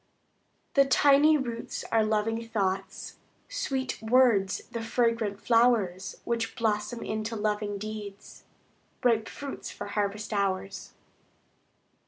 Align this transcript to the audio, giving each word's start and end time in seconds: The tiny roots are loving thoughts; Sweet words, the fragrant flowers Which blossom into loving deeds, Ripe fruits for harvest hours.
The 0.73 0.85
tiny 0.85 1.37
roots 1.37 1.83
are 1.91 2.03
loving 2.03 2.49
thoughts; 2.49 3.17
Sweet 3.49 4.01
words, 4.01 4.63
the 4.71 4.81
fragrant 4.81 5.39
flowers 5.39 6.19
Which 6.23 6.55
blossom 6.55 7.03
into 7.03 7.35
loving 7.35 7.77
deeds, 7.77 8.43
Ripe 9.03 9.29
fruits 9.29 9.69
for 9.69 9.85
harvest 9.89 10.33
hours. 10.33 10.93